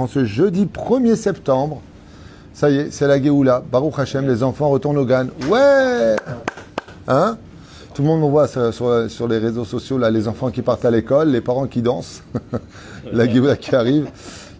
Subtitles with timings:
[0.00, 1.80] en ce jeudi 1er septembre,
[2.52, 3.62] ça y est, c'est la Géoula.
[3.70, 5.26] Baruch Hashem, les enfants retournent au GAN.
[5.48, 6.16] Ouais
[7.06, 7.38] Hein
[7.94, 10.90] Tout le monde me voit sur, les réseaux sociaux, là, les enfants qui partent à
[10.90, 12.24] l'école, les parents qui dansent,
[13.12, 14.10] la Géoula qui arrive.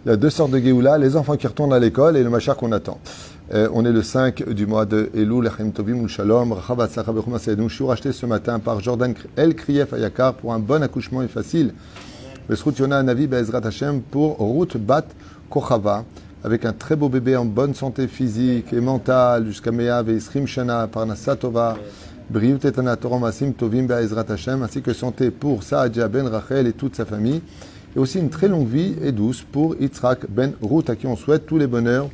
[0.05, 2.29] Il y a deux sortes de Géoula, les enfants qui retournent à l'école et le
[2.29, 2.97] machar qu'on attend.
[3.51, 6.53] Euh, on est le 5 du mois de Elul, Lechem Tovim, Shalom.
[6.55, 11.27] Je suis racheté ce matin par Jordan El Krief Ayakar pour un bon accouchement et
[11.27, 11.73] facile.
[12.47, 15.05] Besrut Yona Navi Be'ezrat Hashem pour Ruth Bat
[15.49, 16.05] Kochava,
[16.43, 20.85] avec un très beau bébé en bonne santé physique et mentale, jusqu'à Mea Ve'isrim Shana,
[20.85, 21.75] Parnasa Tova,
[22.29, 26.73] Briut Etana Torom Asim Tovim Be'ezrat Hashem, ainsi que santé pour Saadja Ben Rachel et
[26.73, 27.41] toute sa famille,
[27.95, 31.15] et aussi une très longue vie et douce pour Yitzhak Ben Ruth, à qui on
[31.15, 32.09] souhaite tous les bonheurs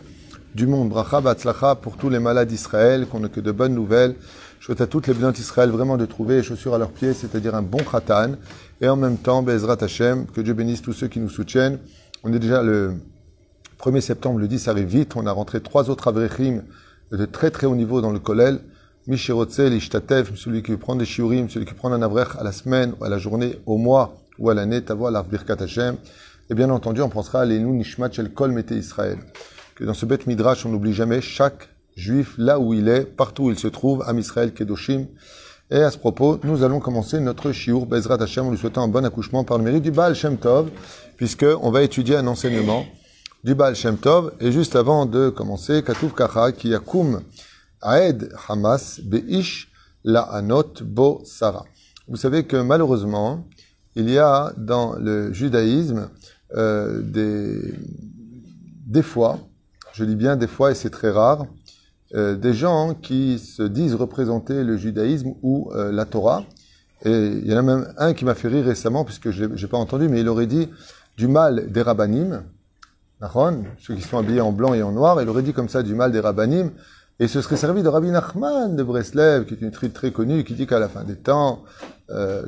[0.56, 0.88] du monde.
[0.88, 4.16] Bracha Batzlacha pour tous les malades d'Israël, qu'on n'a que de bonnes nouvelles.
[4.60, 7.14] Je souhaite à toutes les bénédictions d'Israël vraiment de trouver les chaussures à leurs pieds,
[7.14, 8.36] c'est-à-dire un bon khatan.
[8.80, 11.80] Et en même temps, Bezrat Hashem, que Dieu bénisse tous ceux qui nous soutiennent.
[12.24, 12.94] On est déjà le
[13.84, 15.18] 1er septembre, le 10 ça arrive vite.
[15.18, 16.62] On a rentré trois autres avrechim
[17.12, 18.60] de très très haut niveau dans le kollel.
[19.08, 22.94] Mishirotze, l'Ishtatev, celui qui prendre des shiurim, celui qui prend un avrech à la semaine,
[23.00, 25.98] ou à la journée, au mois ou à l'année, tavo birkat Hashem.
[26.50, 28.32] Et bien entendu, on pensera à l'Enu Nishmat Shel
[28.72, 29.18] Israël.
[29.76, 33.44] Que dans ce bête midrash, on n'oublie jamais chaque juif là où il est, partout
[33.44, 35.08] où il se trouve, Am Israël Kedoshim.
[35.70, 38.88] Et à ce propos, nous allons commencer notre shiur Bezrat Hashem en lui souhaitant un
[38.88, 40.70] bon accouchement par le mérite du Baal Shem Tov,
[41.18, 42.86] puisque on va étudier un enseignement
[43.44, 44.32] du Baal Shem Tov.
[44.40, 47.22] Et juste avant de commencer, Katuv Kacha, qui yakum
[47.84, 49.68] Aed Hamas Beish
[50.06, 51.66] La Anot Bo Sarah.
[52.08, 53.46] Vous savez que malheureusement,
[53.96, 56.10] il y a dans le judaïsme
[56.56, 57.74] euh, des,
[58.86, 59.40] des fois,
[59.96, 61.46] je dis bien des fois et c'est très rare,
[62.16, 66.44] euh, des gens qui se disent représenter le judaïsme ou euh, la Torah.
[67.06, 69.68] Et il y en a même un qui m'a fait rire récemment, puisque je n'ai
[69.68, 70.70] pas entendu, mais il aurait dit
[71.18, 72.44] du mal des rabbanim,
[73.80, 75.96] ceux qui sont habillés en blanc et en noir, il aurait dit comme ça du
[75.96, 76.72] mal des rabbanim,
[77.20, 80.44] et ce serait servi de Rabbi Nachman de Breslev, qui est une truite très connue,
[80.44, 81.64] qui dit qu'à la fin des temps,
[82.10, 82.44] euh,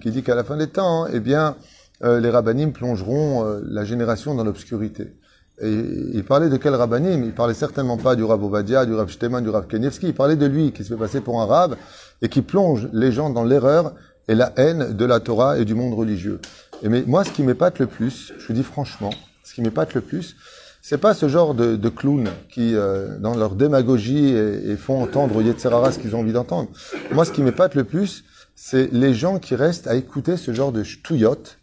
[0.00, 1.56] qui dit qu'à la fin des temps, eh bien,
[2.02, 5.16] les rabbanim plongeront la génération dans l'obscurité.
[5.60, 5.70] Et
[6.14, 9.42] il parlait de quel rabbanim Il parlait certainement pas du Rav Ovadia, du Rav Shteman,
[9.42, 10.08] du Rav Kenievski.
[10.08, 11.76] Il parlait de lui qui se fait passer pour un rave
[12.22, 13.94] et qui plonge les gens dans l'erreur
[14.28, 16.40] et la haine de la Torah et du monde religieux.
[16.82, 19.10] Et mais moi, ce qui m'épate le plus, je vous dis franchement,
[19.44, 20.36] ce qui m'épate le plus,
[20.80, 25.92] c'est pas ce genre de, clowns qui, euh, dans leur démagogie, et, font entendre Yetzerara
[25.92, 26.70] ce qu'ils ont envie d'entendre.
[27.12, 28.24] Moi, ce qui m'épate le plus,
[28.56, 31.58] c'est les gens qui restent à écouter ce genre de ch'touillotte,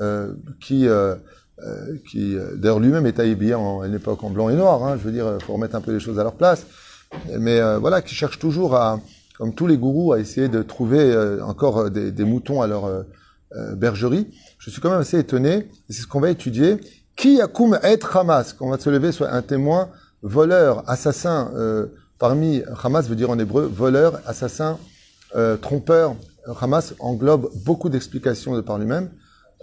[0.00, 1.16] euh, qui, euh,
[1.66, 4.84] euh, qui euh, d'ailleurs lui-même est habillé en, à une époque en blanc et noir.
[4.84, 6.66] Hein, je veux dire, euh, faut remettre un peu les choses à leur place.
[7.38, 8.98] Mais euh, voilà, qui cherchent toujours à,
[9.36, 13.04] comme tous les gourous, à essayer de trouver euh, encore des, des moutons à leur
[13.76, 14.28] bergerie.
[14.58, 15.52] Je suis quand même assez étonné.
[15.52, 16.78] et C'est ce qu'on va étudier.
[17.16, 18.54] Qui yakum et Hamas?
[18.54, 19.90] Qu'on va se lever soit un témoin,
[20.22, 21.50] voleur, assassin.
[22.18, 24.78] parmi Hamas veut dire en hébreu voleur, assassin,
[25.60, 26.16] trompeur.
[26.62, 29.10] Hamas englobe beaucoup d'explications de par lui-même.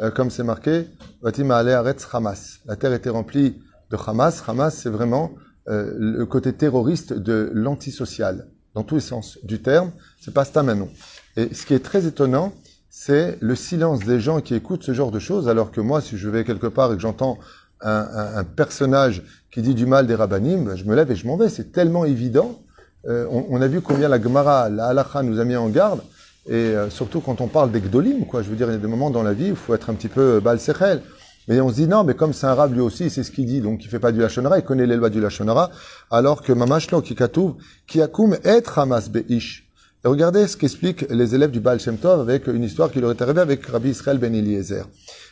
[0.01, 0.87] Euh, comme c'est marqué,
[1.21, 2.59] Vatim Aretz Hamas.
[2.65, 3.61] La terre était remplie
[3.91, 4.43] de Hamas.
[4.47, 5.31] Hamas, c'est vraiment
[5.67, 9.91] euh, le côté terroriste de l'antisocial, dans tous les sens du terme.
[10.21, 10.89] C'est pas Stamanon.
[11.35, 12.53] Et ce qui est très étonnant,
[12.89, 16.17] c'est le silence des gens qui écoutent ce genre de choses, alors que moi, si
[16.17, 17.37] je vais quelque part et que j'entends
[17.81, 21.37] un, personnage qui dit du mal des rabbinim, ben, je me lève et je m'en
[21.37, 21.49] vais.
[21.49, 22.61] C'est tellement évident.
[23.07, 26.01] Euh, on, on a vu combien la Gemara, la Halacha nous a mis en garde.
[26.49, 28.41] Et euh, surtout quand on parle des Gdolim, quoi.
[28.41, 29.91] Je veux dire, il y a des moments dans la vie où il faut être
[29.91, 31.03] un petit peu euh, Sechel.
[31.47, 33.45] Mais on se dit, non, mais comme c'est un rab lui aussi, c'est ce qu'il
[33.45, 35.71] dit, donc il fait pas du Lachonara, il connaît les lois du Lachonara,
[36.09, 37.53] alors que Mamashlo, qui katouv,
[37.87, 39.63] qui akum et Hamas Beish.
[40.03, 43.11] Et regardez ce qu'expliquent les élèves du Baal Shem Tov avec une histoire qui leur
[43.11, 44.87] est arrivée avec Rabbi Israël Ben Eliezer.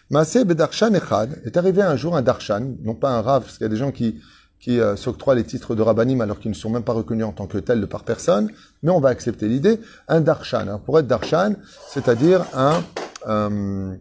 [0.09, 3.65] Maaseh Bedarshan Echad est arrivé un jour un Darshan, non pas un Rav, parce qu'il
[3.65, 4.19] y a des gens qui,
[4.59, 7.31] qui euh, s'octroient les titres de Rabbanim alors qu'ils ne sont même pas reconnus en
[7.31, 8.51] tant que tels de par personne,
[8.83, 9.79] mais on va accepter l'idée.
[10.07, 11.53] Un Darshan, Alors, pour être Darshan,
[11.87, 12.83] c'est-à-dire un,
[13.27, 13.93] euh,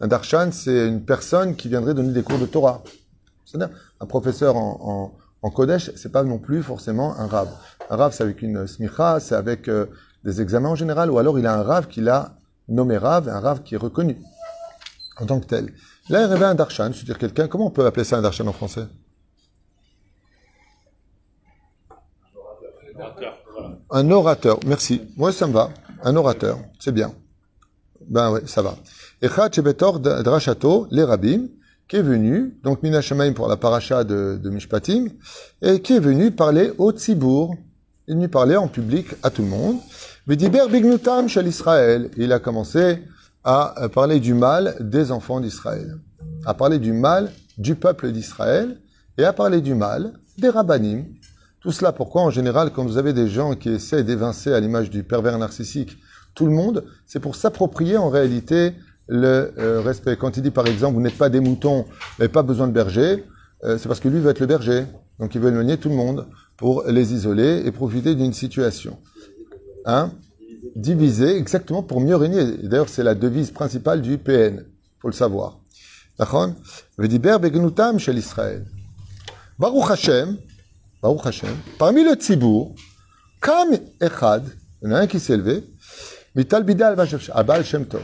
[0.00, 2.82] un Darshan, c'est une personne qui viendrait donner des cours de Torah.
[3.44, 7.48] C'est-à-dire un professeur en, en, Kodesh, c'est pas non plus forcément un Rav.
[7.90, 9.86] Un Rav, c'est avec une smicha, c'est avec euh,
[10.24, 12.32] des examens en général, ou alors il a un Rav qu'il a
[12.68, 14.18] nommé Rav, un Rav qui est reconnu
[15.20, 15.72] en tant que tel.
[16.08, 18.52] Là, il rêvait un darshan, c'est-à-dire quelqu'un, comment on peut appeler ça un darshan en
[18.52, 18.86] français?
[23.90, 25.00] Un orateur, merci.
[25.16, 25.70] Moi, ça me va.
[26.04, 27.12] Un orateur, c'est bien.
[28.06, 28.76] Ben oui, ça va.
[29.22, 31.46] Echad Shebetor Drashato, les rabbins,
[31.88, 35.06] qui est venu, donc Mina Shemaim pour la paracha de, Mishpatim,
[35.62, 37.56] et qui est venu parler au Tzibour.
[38.06, 39.78] Il est venu en public à tout le monde.
[40.26, 42.10] Vediber Bignutam Shel Israël.
[42.18, 43.02] Il a commencé
[43.42, 45.98] à parler du mal des enfants d'Israël,
[46.44, 48.78] à parler du mal du peuple d'Israël
[49.16, 51.06] et à parler du mal des rabbinim.
[51.68, 54.88] Tout cela pourquoi en général quand vous avez des gens qui essaient d'évincer à l'image
[54.88, 55.98] du pervers narcissique
[56.34, 58.72] tout le monde, c'est pour s'approprier en réalité
[59.06, 60.16] le euh, respect.
[60.16, 62.72] Quand il dit par exemple vous n'êtes pas des moutons, vous n'avez pas besoin de
[62.72, 63.22] berger,
[63.64, 64.86] euh, c'est parce que lui veut être le berger.
[65.18, 66.26] Donc il veut éloigner tout le monde
[66.56, 68.96] pour les isoler et profiter d'une situation.
[69.84, 70.12] Hein?
[70.74, 72.46] Diviser exactement pour mieux régner.
[72.62, 74.64] D'ailleurs, c'est la devise principale du PN.
[75.00, 75.58] faut le savoir.
[79.58, 80.38] Baruch Hashem,
[81.00, 82.74] Parmi le tzibour,
[83.40, 84.44] comme Echad,
[84.82, 85.64] il y en a un qui s'est élevé,
[86.34, 86.96] Mital Bidal
[87.34, 88.02] Abal Shem Tov.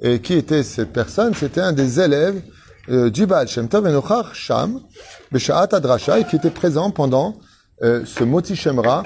[0.00, 2.42] Et qui était cette personne C'était un des élèves
[2.88, 4.80] euh, du Baal Shem Tov, Enochar Sham,
[5.32, 5.68] Beshaat
[6.18, 7.36] et qui était présent pendant
[7.82, 9.02] ce moti Shemra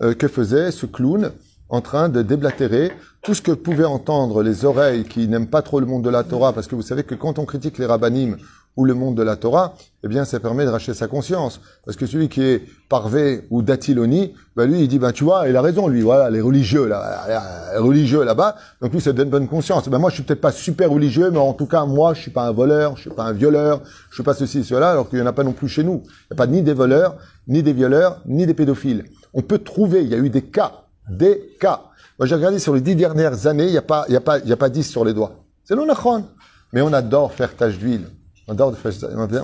[0.00, 1.32] que faisait ce clown
[1.68, 2.92] en train de déblatérer
[3.22, 6.22] tout ce que pouvaient entendre les oreilles qui n'aiment pas trop le monde de la
[6.22, 8.36] Torah, parce que vous savez que quand on critique les rabbinim
[8.76, 11.60] ou le monde de la Torah, eh bien, ça permet de racheter sa conscience.
[11.84, 15.48] Parce que celui qui est parvé ou datiloni, ben lui, il dit, ben tu vois,
[15.48, 19.48] il a raison, lui, voilà, les religieux, là, religieux là-bas, donc lui, ça donne bonne
[19.48, 19.88] conscience.
[19.88, 22.30] Ben moi, je suis peut-être pas super religieux, mais en tout cas, moi, je suis
[22.30, 25.18] pas un voleur, je suis pas un violeur, je suis pas ceci, cela, alors qu'il
[25.18, 26.02] y en a pas non plus chez nous.
[26.04, 27.16] Il n'y a pas ni des voleurs,
[27.48, 29.04] ni des violeurs, ni des pédophiles.
[29.34, 30.72] On peut trouver, il y a eu des cas,
[31.08, 31.82] des cas.
[32.18, 34.20] Moi, j'ai regardé sur les dix dernières années, il n'y a pas, il y a
[34.20, 35.44] pas, il y a pas dix sur les doigts.
[35.64, 36.24] C'est l'onachon.
[36.72, 38.06] Mais on adore faire tache d'huile.
[38.48, 38.74] On adore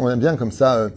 [0.00, 0.90] on aime bien comme ça, euh,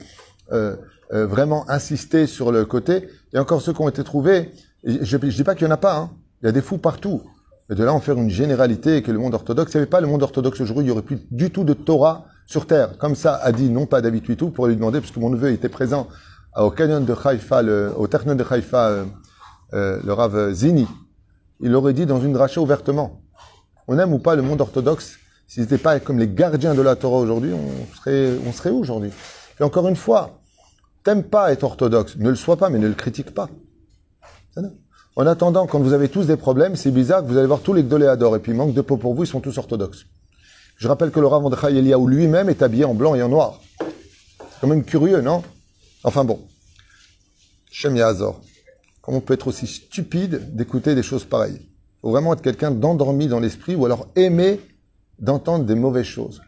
[0.52, 0.76] euh,
[1.14, 3.08] euh, vraiment insister sur le côté.
[3.34, 4.52] Et encore ceux qui ont été trouvés,
[4.84, 6.12] je, je dis pas qu'il y en a pas, hein.
[6.42, 7.22] Il y a des fous partout.
[7.70, 9.90] Mais de là en faire une généralité et que le monde orthodoxe, il n'y avait
[9.90, 12.98] pas le monde orthodoxe aujourd'hui, il n'y aurait plus du tout de Torah sur terre.
[12.98, 15.52] Comme ça a dit, non pas David tout pour lui demander, parce que mon neveu
[15.52, 16.08] était présent
[16.58, 17.64] au canyon de Haïfa,
[17.96, 19.06] au Technon de Haïfa,
[19.72, 20.88] le Rav Zini,
[21.62, 23.22] il aurait dit dans une dracha ouvertement.
[23.88, 25.18] On aime ou pas le monde orthodoxe,
[25.52, 28.78] s'ils n'étaient pas comme les gardiens de la Torah aujourd'hui, on serait, on serait où
[28.78, 29.10] aujourd'hui?
[29.60, 30.40] Et encore une fois,
[31.04, 33.50] t'aimes pas être orthodoxe, ne le sois pas, mais ne le critique pas.
[35.18, 37.74] En attendant, quand vous avez tous des problèmes, c'est bizarre que vous allez voir tous
[37.74, 40.06] les gdoléadors, et puis manque de peau pour vous, ils sont tous orthodoxes.
[40.78, 43.60] Je rappelle que le Rav Eliaou lui-même est habillé en blanc et en noir.
[43.78, 45.44] C'est quand même curieux, non?
[46.06, 46.40] Enfin bon.
[47.70, 48.40] Shem Yazor.
[49.02, 51.60] Comment on peut être aussi stupide d'écouter des choses pareilles?
[51.60, 54.62] Il faut vraiment être quelqu'un d'endormi dans l'esprit ou alors aimer
[55.22, 56.42] d'entendre des mauvaises choses.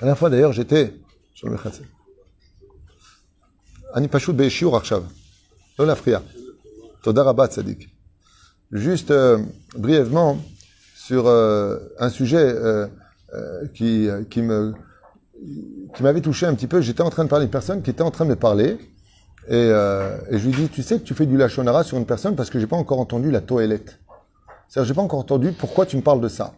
[0.00, 0.94] La dernière fois d'ailleurs, j'étais
[1.34, 1.56] sur le.
[3.94, 4.34] Ani Pashut
[5.96, 6.22] Fria.
[7.02, 7.88] Toda Rabat Sadik.
[8.70, 9.38] Juste euh,
[9.76, 10.38] brièvement
[10.94, 12.86] sur euh, un sujet euh,
[13.72, 14.74] qui, qui me
[15.94, 16.80] qui m'avait touché un petit peu.
[16.80, 18.76] J'étais en train de parler d'une personne qui était en train de me parler
[19.48, 22.36] et, et, je lui dis, tu sais que tu fais du lachonara sur une personne
[22.36, 23.98] parce que j'ai pas encore entendu la toilette.
[24.68, 26.52] C'est-à-dire, j'ai pas encore entendu pourquoi tu me parles de ça.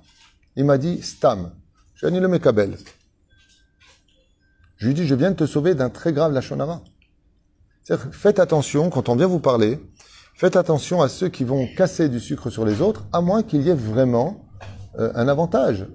[0.56, 1.52] Il m'a dit, stam.
[1.94, 2.85] Je lui ai dit.
[4.76, 6.82] Je lui dis, je viens de te sauver d'un très grave lachonara.
[8.12, 9.79] Faites attention quand on vient vous parler.
[10.35, 13.61] Faites attention à ceux qui vont casser du sucre sur les autres, à moins qu'il
[13.62, 14.49] y ait vraiment
[14.99, 15.87] euh, un avantage.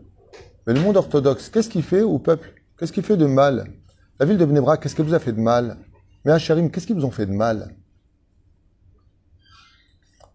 [0.67, 2.53] Mais le monde orthodoxe, qu'est-ce qu'il fait au peuple?
[2.77, 3.73] Qu'est-ce qu'il fait de mal?
[4.19, 5.77] La ville de Bnebra, qu'est-ce qu'elle vous a fait de mal?
[6.23, 7.75] Mais Hacharim, qu'est-ce qui vous ont fait de mal?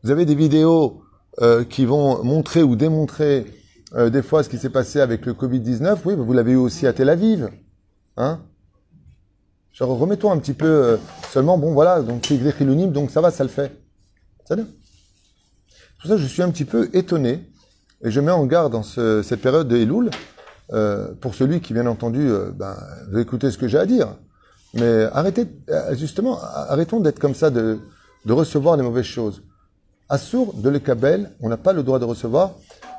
[0.02, 1.04] Vous avez des vidéos
[1.40, 3.46] euh, qui vont montrer ou démontrer
[3.94, 5.98] euh, des fois ce qui s'est passé avec le Covid-19.
[6.04, 7.48] Oui, vous l'avez eu aussi à Tel Aviv.
[8.16, 8.40] Hein
[9.72, 10.96] Genre, remettons un petit peu euh,
[11.30, 13.80] seulement, bon voilà, donc c'est Chilunim, donc ça va, ça le fait.
[14.46, 14.62] Ça va
[16.00, 17.48] Pour ça, je suis un petit peu étonné,
[18.02, 20.10] et je mets en garde dans ce, cette période de Elul,
[21.20, 22.76] pour celui qui, bien entendu, ben,
[23.08, 24.16] veut écouter ce que j'ai à dire.
[24.74, 27.78] Mais arrêtez, euh, justement, arrêtons d'être comme ça, de,
[28.28, 29.42] recevoir les mauvaises choses.
[30.08, 32.52] Assour de l'Ekabel, on n'a pas le droit de recevoir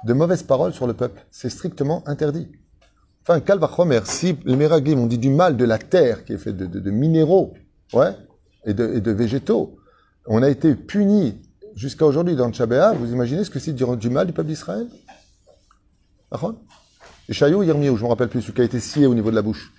[0.03, 1.25] de mauvaises paroles sur le peuple.
[1.31, 2.47] C'est strictement interdit.
[3.23, 6.57] Enfin, Kalvachomer, si les Meraglim ont dit du mal de la terre qui est faite
[6.57, 7.53] de, minéraux,
[7.93, 8.15] ouais,
[8.65, 9.77] et de, végétaux,
[10.27, 11.41] on a été puni
[11.75, 14.87] jusqu'à aujourd'hui dans le vous imaginez ce que c'est du, du mal du peuple d'Israël?
[17.29, 19.35] Et Chayou Yermiou, je me rappelle plus, ce qui a été scié au niveau de
[19.35, 19.71] la bouche.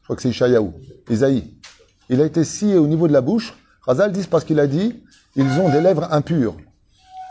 [0.00, 0.70] Je crois que c'est Ishayahu,
[1.08, 1.54] Isaïe.
[2.10, 3.54] Il a été scié au niveau de la bouche.
[3.86, 5.02] Razal dit parce qu'il a dit,
[5.36, 6.56] ils ont des lèvres impures.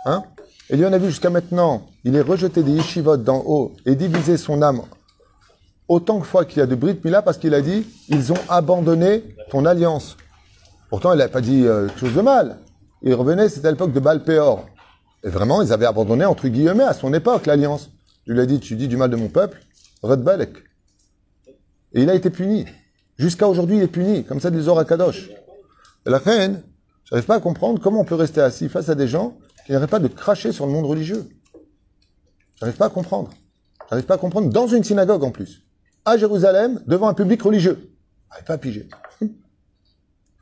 [0.05, 0.23] Hein?
[0.69, 3.95] Et lui, on a vu jusqu'à maintenant, il est rejeté des yeshivot d'en haut et
[3.95, 4.81] divisé son âme
[5.87, 8.39] autant de fois qu'il y a de Brit Mila parce qu'il a dit, ils ont
[8.49, 10.17] abandonné ton alliance.
[10.89, 12.57] Pourtant, il n'a pas dit euh, quelque chose de mal.
[13.01, 14.65] Il revenait, c'était à l'époque de Balpéor.
[15.23, 17.89] Et vraiment, ils avaient abandonné, entre guillemets, à son époque, l'alliance.
[18.27, 19.59] Il lui a dit, tu dis du mal de mon peuple,
[20.01, 20.57] Redbalek.
[21.93, 22.65] Et il a été puni.
[23.17, 25.29] Jusqu'à aujourd'hui, il est puni, comme ça des Kadosh.
[26.05, 26.61] Et la reine,
[27.05, 29.89] j'arrive pas à comprendre comment on peut rester assis face à des gens qui n'arrêtent
[29.89, 31.25] pas de cracher sur le monde religieux.
[32.59, 33.31] J'arrive pas à comprendre.
[33.89, 35.63] J'arrive pas à comprendre dans une synagogue en plus.
[36.05, 37.91] À Jérusalem, devant un public religieux.
[38.29, 38.89] Ah, J'arrive pas à piger.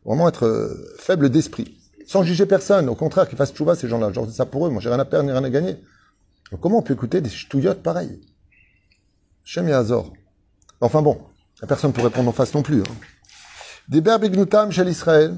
[0.06, 1.78] Vraiment être euh, faible d'esprit.
[2.08, 2.90] Sans juger personne.
[2.90, 4.12] Au contraire, qu'ils fassent chouba ces gens-là.
[4.12, 4.70] Genre, c'est ça pour eux.
[4.70, 5.78] Moi, j'ai rien à perdre ni rien à gagner.
[6.52, 8.20] Donc, comment on peut écouter des ch'touillottes pareilles?
[9.44, 10.12] Shem Yazor.
[10.80, 11.22] Enfin bon.
[11.62, 12.82] La personne pour répondre en face non plus.
[12.82, 12.96] Hein.
[13.88, 15.38] Des berbignutam chez l'Israël.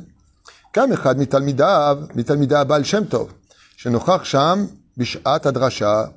[4.23, 6.13] Sham Bishat Adrasha,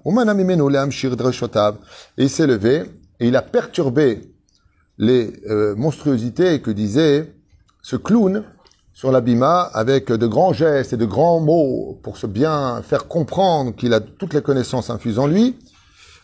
[2.19, 2.85] Et il s'est levé
[3.19, 4.35] et il a perturbé
[4.99, 7.35] les euh, monstruosités que disait
[7.83, 8.45] ce clown
[8.93, 13.75] sur l'abima avec de grands gestes et de grands mots pour se bien faire comprendre
[13.75, 15.59] qu'il a toutes les connaissances infuses en lui,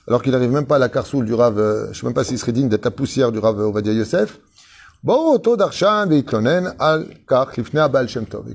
[0.09, 2.15] alors qu'il n'arrive même pas à la carsoule du rave, euh, je ne sais même
[2.15, 4.41] pas s'il serait digne d'être la poussière du rave Ovadia Yosef.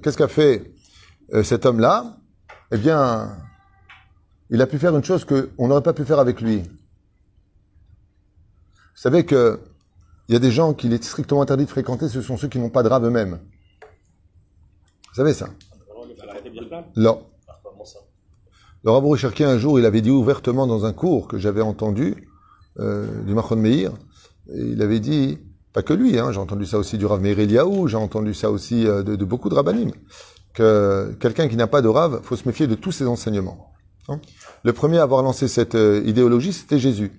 [0.02, 0.72] Qu'est-ce qu'a fait
[1.34, 2.18] euh, cet homme-là?
[2.72, 3.38] Eh bien,
[4.50, 6.60] il a pu faire une chose qu'on n'aurait pas pu faire avec lui.
[6.60, 6.70] Vous
[8.96, 9.60] savez que
[10.30, 12.60] il y a des gens qu'il est strictement interdit de fréquenter, ce sont ceux qui
[12.60, 13.40] n'ont pas de Rav eux-mêmes.
[15.10, 15.48] Vous savez ça?
[16.98, 17.24] Non.
[18.84, 22.28] Le Rav Cherki, un jour, il avait dit ouvertement dans un cours que j'avais entendu
[22.80, 23.92] euh, du Machon Meir,
[24.54, 25.40] il avait dit,
[25.74, 28.52] pas que lui, hein, j'ai entendu ça aussi du Rav Meir Eliaou, j'ai entendu ça
[28.52, 29.92] aussi euh, de, beaucoup de rabbinim,
[30.54, 33.67] que quelqu'un qui n'a pas de Rav, faut se méfier de tous ses enseignements.
[34.08, 34.20] Hein.
[34.64, 37.12] Le premier à avoir lancé cette euh, idéologie, c'était Jésus.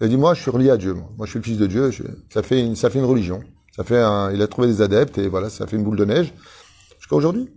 [0.00, 0.94] Il a dit, moi, je suis relié à Dieu.
[0.94, 1.90] Moi, je suis le fils de Dieu.
[2.30, 3.40] ça fait une, ça fait une religion.
[3.74, 6.04] Ça fait un, il a trouvé des adeptes et voilà, ça fait une boule de
[6.04, 6.32] neige.
[6.98, 7.48] Jusqu'à aujourd'hui.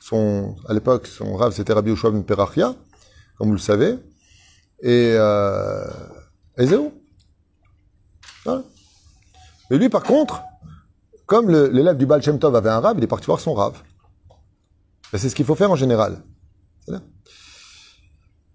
[0.00, 2.76] Son, à l'époque, son rave, c'était Rabbi Yoshua ben Perachia,
[3.38, 3.98] comme vous le savez.
[4.80, 5.84] Et, euh,
[6.58, 6.92] et Zéo.
[8.44, 8.62] Voilà.
[9.70, 10.42] Et lui, par contre,
[11.26, 13.82] comme l'élève du Baal Shem Tov avait un rave, il est parti voir son rave.
[15.12, 16.22] C'est ce qu'il faut faire en général.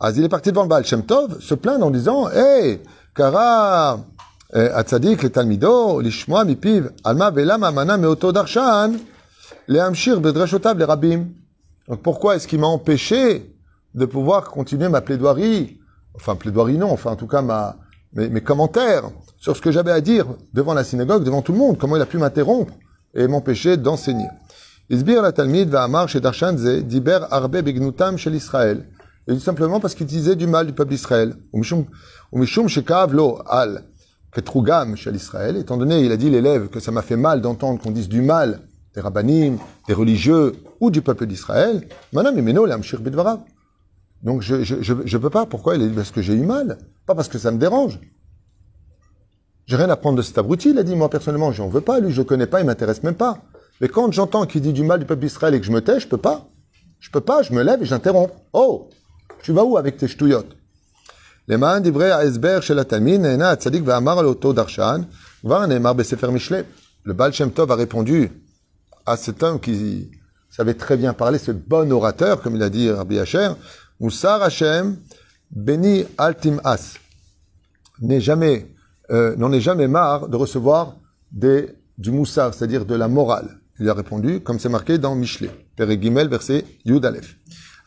[0.03, 2.81] Ah, il est parti devant le Baal se plaindre en disant, hey,
[3.13, 4.00] Kara,
[4.51, 8.93] Atzadik, le Talmido, l'Ishmoa, Mipiv, Alma, Velama, Mana, Meoto, Darshan,
[9.67, 11.27] les Hamshir, Bedrashotav, les Rabbim.
[11.88, 13.55] Donc pourquoi est-ce qu'il m'a empêché
[13.93, 15.77] de pouvoir continuer ma plaidoirie
[16.15, 17.77] Enfin, plaidoirie non, enfin en tout cas ma,
[18.13, 19.03] mes, commentaires
[19.38, 22.01] sur ce que j'avais à dire devant la synagogue, devant tout le monde, comment il
[22.01, 22.74] a pu m'interrompre
[23.13, 24.27] et m'empêcher d'enseigner?
[24.89, 28.88] Isbir la va amar chez Darshanze, diber arbe begnutam chez l'Israël.
[29.27, 31.35] Et dit simplement parce qu'il disait du mal du peuple d'Israël.
[33.47, 33.83] Al
[34.33, 35.57] ketrugam chez l'Israël.
[35.57, 38.21] Étant donné, il a dit l'élève que ça m'a fait mal d'entendre qu'on dise du
[38.21, 38.61] mal
[38.93, 41.87] des rabbinim, des religieux ou du peuple d'Israël,
[44.23, 45.45] donc je je, je, peux pas.
[45.45, 47.99] Pourquoi il est Parce que j'ai eu mal, pas parce que ça me dérange.
[49.65, 50.95] J'ai rien à prendre de cet abruti, il a dit.
[50.95, 51.99] Moi personnellement, j'en veux pas.
[51.99, 53.39] Lui, je connais pas, il m'intéresse même pas.
[53.79, 55.99] Mais quand j'entends qu'il dit du mal du peuple d'Israël et que je me tais,
[55.99, 56.49] je peux pas.
[56.99, 57.41] Je peux pas.
[57.41, 58.31] Je me lève et j'interromps.
[58.53, 58.89] Oh,
[59.42, 60.56] tu vas où avec tes ch'touillottes
[61.46, 65.04] Les mains à Esber chez la Talmine, Tzadik Amar l'auto Darshan,
[65.44, 68.30] Le Baal Shem Tov a répondu
[69.06, 70.11] à cet homme qui
[70.50, 73.50] savait très bien parler, ce bon orateur, comme il a dit Rabbi Hacher,
[74.00, 74.96] Moussar Hashem,
[75.50, 76.94] béni altim as,
[78.00, 78.75] n'est jamais,
[79.11, 80.96] euh, n'en est jamais marre de recevoir
[81.30, 81.68] des,
[81.99, 83.61] du moussar, c'est-à-dire de la morale.
[83.78, 87.37] Il a répondu, comme c'est marqué dans Michelet, Père Gimel, verset Yud Aleph.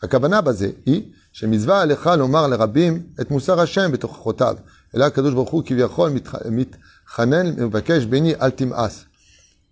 [0.02, 1.02] הכוונה בזה היא
[1.34, 4.56] שמצווה עליך לומר לרבים את מוסר השם בתוכחותיו.
[4.96, 6.10] אלא הקדוש ברוך הוא כביכול
[6.50, 9.04] מתחנן ומבקש ביני אל תמאס.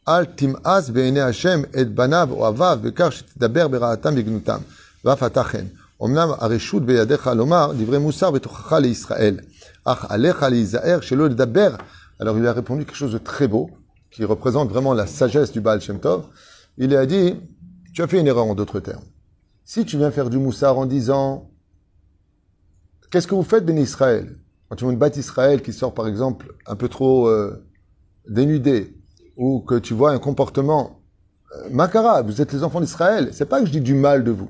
[0.08, 4.58] אל תמאס בעיני השם את בניו אוהביו בכך שתדבר ברעתם בגנותם,
[5.04, 5.64] ואף אתה כן.
[6.04, 9.36] אמנם הרשות בידיך לומר דברי מוסר בתוכך לישראל,
[9.84, 11.74] אך עליך להיזהר שלא לדבר.
[12.20, 13.70] Alors il a répondu quelque chose de très beau,
[14.10, 16.24] qui représente vraiment la sagesse du Baal Shem Tov.
[16.76, 17.36] Il a dit,
[17.94, 19.04] tu as fait une erreur en d'autres termes.
[19.64, 21.48] Si tu viens faire du moussard en disant,
[23.13, 24.39] qu'est-ce que vous faites, Ben Israël?
[24.67, 27.63] Quand tu vois une bête Israël qui sort par exemple un peu trop euh,
[28.27, 28.97] dénudée,
[29.37, 30.99] ou que tu vois un comportement
[31.55, 34.31] euh, Makara, vous êtes les enfants d'Israël, c'est pas que je dis du mal de
[34.31, 34.49] vous.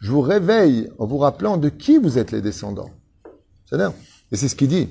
[0.00, 2.90] Je vous réveille en vous rappelant de qui vous êtes les descendants.
[3.66, 3.92] C'est-à-dire,
[4.30, 4.90] et c'est ce qu'il dit.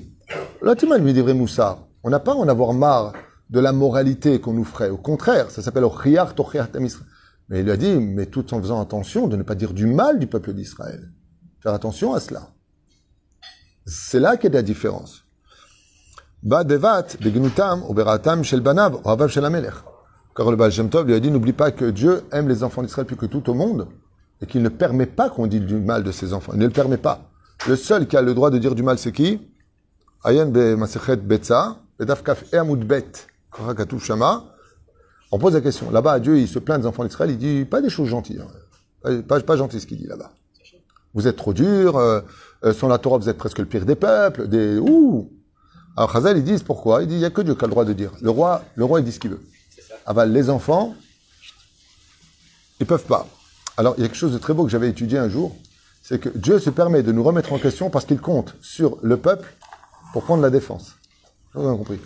[0.60, 1.86] Là, tu m'as lui vrai moussard.
[2.02, 3.14] On n'a pas en avoir marre
[3.48, 4.90] de la moralité qu'on nous ferait.
[4.90, 6.34] Au contraire, ça s'appelle Ochriar
[7.48, 9.86] Mais il lui a dit, mais tout en faisant attention de ne pas dire du
[9.86, 11.10] mal du peuple d'Israël.
[11.62, 12.53] Faire attention à cela.
[13.86, 15.24] C'est là qu'est la différence.
[20.36, 23.06] Car le Baal Tov lui a dit, n'oublie pas que Dieu aime les enfants d'Israël
[23.06, 23.86] plus que tout au monde,
[24.42, 26.52] et qu'il ne permet pas qu'on dise du mal de ses enfants.
[26.54, 27.30] Il ne le permet pas.
[27.68, 29.40] Le seul qui a le droit de dire du mal, c'est qui?
[30.24, 33.26] Ayen be Masechet Betza, Bedafkaf Eamud Bet,
[34.00, 34.44] Shama.
[35.30, 35.90] On pose la question.
[35.90, 38.40] Là-bas, Dieu, il se plaint des enfants d'Israël, il dit pas des choses gentilles.
[39.04, 39.22] Hein.
[39.22, 40.30] Pas, pas, gentil ce qu'il dit là-bas.
[41.14, 42.20] Vous êtes trop dur, euh,
[42.64, 44.48] euh, sans la Torah, vous êtes presque le pire des peuples.
[44.48, 44.78] Des...
[44.78, 45.30] Ouh
[45.96, 47.02] Alors Chazal, ils disent pourquoi?
[47.02, 48.10] Il dit, il n'y a que Dieu qui a le droit de dire.
[48.20, 49.40] Le roi, le roi il dit ce qu'il veut.
[50.12, 50.94] Bah, les enfants,
[52.80, 53.26] ils peuvent pas.
[53.76, 55.56] Alors, il y a quelque chose de très beau que j'avais étudié un jour,
[56.02, 59.16] c'est que Dieu se permet de nous remettre en question parce qu'il compte sur le
[59.16, 59.48] peuple
[60.12, 60.96] pour prendre la défense.
[61.54, 62.00] Vous avez compris?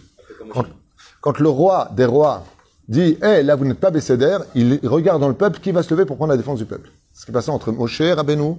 [1.21, 2.45] Quand, le roi des rois
[2.89, 5.91] dit, hé, là, vous n'êtes pas Bécédère, il regarde dans le peuple qui va se
[5.93, 6.91] lever pour prendre la défense du peuple.
[7.13, 8.55] Ce qui est passé entre Moshe et Rabbeinu.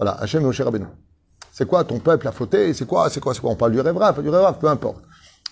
[0.00, 0.62] Voilà, Hachem et Moshe.
[1.52, 3.50] C'est quoi ton peuple a fauté C'est quoi C'est quoi C'est quoi?
[3.50, 5.02] On parle du rêve du rêve peu importe.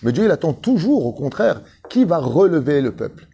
[0.01, 3.27] Mais Dieu, il attend toujours, au contraire, qui va relever le peuple.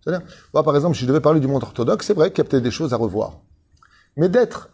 [0.00, 2.46] C'est-à-dire, moi, par exemple, si je devais parler du monde orthodoxe, c'est vrai qu'il y
[2.46, 3.40] a peut-être des choses à revoir.
[4.16, 4.70] Mais d'être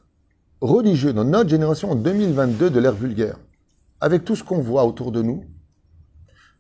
[0.61, 3.37] religieux dans notre génération en 2022 de l'ère vulgaire,
[4.01, 5.45] avec tout ce qu'on voit autour de nous,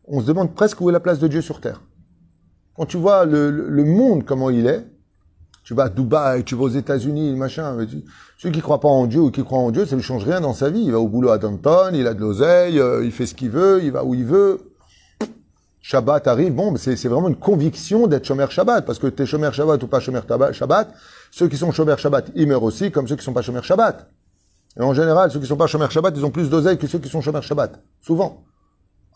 [0.07, 1.83] on se demande presque où est la place de Dieu sur Terre.
[2.75, 4.85] Quand tu vois le, le monde, comment il est,
[5.63, 7.77] tu vas à Dubaï, tu vas aux États-Unis, machin.
[8.39, 10.41] Celui qui croit pas en Dieu ou qui croit en Dieu, ça ne change rien
[10.41, 10.83] dans sa vie.
[10.83, 13.51] Il va au boulot à Danton, il a de l'oseille, euh, il fait ce qu'il
[13.51, 14.61] veut, il va où il veut.
[15.83, 19.51] Shabbat arrive, bon, c'est vraiment une conviction d'être Shomer Shabbat, parce que tu es Shomer
[19.53, 20.21] Shabbat ou pas Shomer
[20.53, 20.95] Shabbat,
[21.31, 24.09] ceux qui sont Shomer Shabbat, ils meurent aussi, comme ceux qui sont pas Shomer Shabbat.
[24.79, 26.99] Et en général, ceux qui sont pas Shomer Shabbat, ils ont plus d'oseille que ceux
[26.99, 27.83] qui sont Shomer Shabbat.
[28.03, 28.45] Souvent.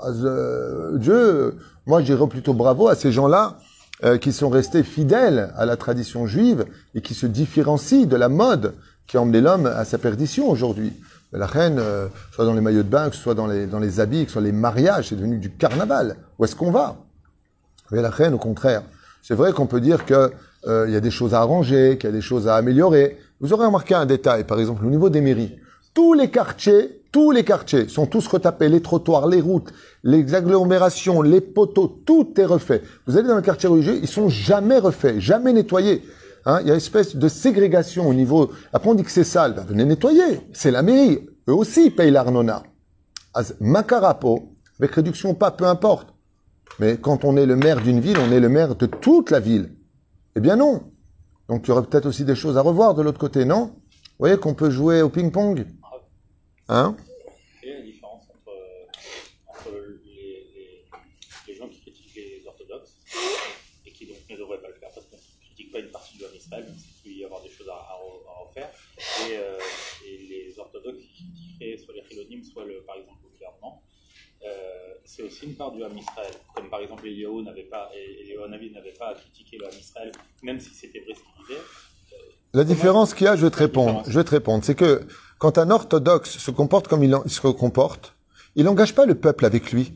[0.02, 3.58] Euh, Dieu, moi je dirais plutôt bravo à ces gens-là
[4.02, 6.64] euh, qui sont restés fidèles à la tradition juive
[6.96, 8.74] et qui se différencient de la mode
[9.06, 10.92] qui a emmené l'homme à sa perdition aujourd'hui.
[11.32, 14.24] La reine, euh, soit dans les maillots de bain, soit dans les, dans les habits,
[14.26, 16.16] que soit les mariages, c'est devenu du carnaval.
[16.38, 16.96] Où est-ce qu'on va?
[17.90, 18.82] Mais la reine, au contraire.
[19.22, 20.30] C'est vrai qu'on peut dire qu'il
[20.66, 23.18] euh, y a des choses à arranger, qu'il y a des choses à améliorer.
[23.40, 25.58] Vous aurez remarqué un détail, par exemple, au niveau des mairies.
[25.92, 31.22] Tous les quartiers, tous les quartiers sont tous retapés, les trottoirs, les routes, les agglomérations,
[31.22, 32.82] les poteaux, tout est refait.
[33.06, 36.02] Vous allez dans le quartier religieux, ils sont jamais refaits, jamais nettoyés.
[36.44, 38.50] Hein, il y a une espèce de ségrégation au niveau.
[38.72, 39.54] Après, on dit que c'est sale.
[39.54, 40.40] Ben, venez nettoyer.
[40.52, 41.20] C'est la mairie.
[41.46, 42.64] Eux aussi payent l'arnona.
[43.60, 44.48] Macarapo,
[44.80, 46.08] avec réduction pas, peu importe.
[46.80, 49.38] Mais quand on est le maire d'une ville, on est le maire de toute la
[49.38, 49.70] ville.
[50.34, 50.82] Eh bien non.
[51.48, 53.66] Donc il y aurait peut-être aussi des choses à revoir de l'autre côté, non?
[53.66, 55.64] Vous voyez qu'on peut jouer au ping-pong?
[56.68, 56.96] Hein
[69.32, 69.58] Euh,
[70.06, 73.82] et, les orthodoxes qui critiqueraient soit les chilonimes, soit le, par exemple le gouvernement,
[74.44, 76.34] euh, c'est aussi une part du Ham Israël.
[76.54, 78.36] Comme par exemple Eliyahu n'avait pas, et
[78.70, 81.60] n'avait pas critiqué le Ham Israël, même si c'était vrai ce qu'il disait.
[82.12, 82.16] Euh,
[82.52, 85.06] la différence qu'il y a, je vais te répondre, je vais te répondre, c'est que
[85.38, 88.14] quand un orthodoxe se comporte comme il, se comporte,
[88.56, 89.94] il n'engage pas le peuple avec lui.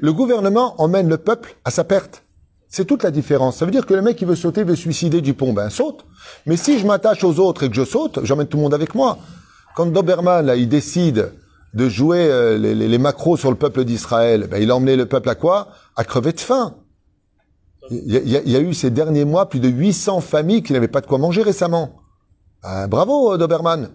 [0.00, 2.22] Le gouvernement emmène le peuple à sa perte.
[2.68, 3.56] C'est toute la différence.
[3.56, 6.04] Ça veut dire que le mec qui veut sauter, veut suicider du pont, ben saute.
[6.46, 8.94] Mais si je m'attache aux autres et que je saute, j'emmène tout le monde avec
[8.94, 9.18] moi.
[9.74, 11.32] Quand Doberman, là, il décide
[11.74, 15.28] de jouer euh, les, macros sur le peuple d'Israël, ben, il a emmené le peuple
[15.28, 15.68] à quoi?
[15.96, 16.76] À crever de faim.
[17.90, 21.06] Il y, a, eu ces derniers mois plus de 800 familles qui n'avaient pas de
[21.06, 21.96] quoi manger récemment.
[22.62, 23.90] Ben, bravo, Doberman.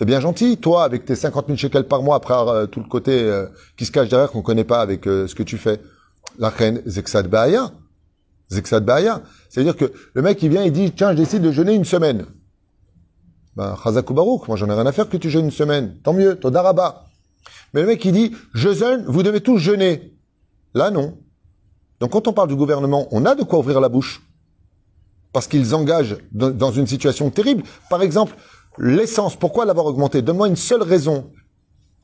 [0.00, 2.88] T'es bien gentil, toi, avec tes 50 000 shekels par mois, après euh, tout le
[2.88, 3.44] côté euh,
[3.76, 5.78] qui se cache derrière qu'on connaît pas avec ce que tu fais.
[6.38, 7.70] La reine Zexad Bahaya.
[8.50, 9.20] Zexad Bahaya.
[9.50, 12.24] C'est-à-dire que le mec, il vient, il dit, tiens, je décide de jeûner une semaine.
[13.56, 15.98] Ben, Chazakou moi j'en ai rien à faire que tu jeûnes une semaine.
[16.02, 17.04] Tant mieux, Todaraba.
[17.74, 20.14] Mais le mec, il dit, je jeûne, vous devez tous jeûner.
[20.72, 21.18] Là, non.
[22.00, 24.22] Donc quand on parle du gouvernement, on a de quoi ouvrir la bouche.
[25.34, 27.64] Parce qu'ils engagent dans une situation terrible.
[27.90, 28.34] Par exemple,
[28.78, 30.22] l'essence, pourquoi l'avoir augmenté?
[30.22, 31.30] Donne-moi une seule raison.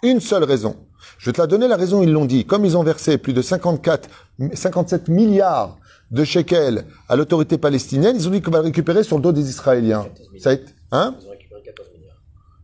[0.02, 0.76] Une seule raison.
[1.18, 2.44] Je vais te la donner la raison, ils l'ont dit.
[2.44, 4.08] Comme ils ont versé plus de 54,
[4.52, 5.78] 57 milliards
[6.10, 9.32] de shekels à l'autorité palestinienne, ils ont dit qu'on va le récupérer sur le dos
[9.32, 10.06] des Israéliens.
[10.38, 10.50] Ça
[10.92, 11.14] hein?
[11.18, 12.16] Ils ont récupéré 14 milliards.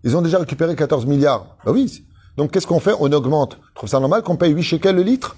[0.04, 1.56] Ils ont déjà récupéré 14 milliards.
[1.64, 2.04] Bah oui.
[2.36, 2.94] Donc qu'est-ce qu'on fait?
[3.00, 3.58] On augmente.
[3.74, 5.36] Trouve ça normal qu'on paye 8 shekels le litre?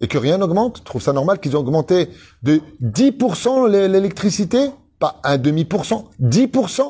[0.00, 0.84] Et que rien n'augmente?
[0.84, 2.10] Trouve ça normal qu'ils ont augmenté
[2.42, 4.70] de 10% l'électricité?
[4.98, 6.82] Pas un demi-pourcent 10%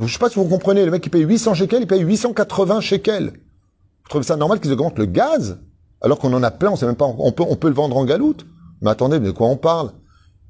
[0.00, 0.84] Je sais pas si vous comprenez.
[0.84, 3.32] Le mec qui paye 800 shekels, il paye 880 shekels.
[3.32, 5.58] Vous trouvez ça normal qu'ils augmentent le gaz
[6.02, 7.96] alors qu'on en a plein, on sait même pas, on peut, on peut le vendre
[7.96, 8.46] en galoute
[8.82, 9.92] mais attendez, de quoi on parle?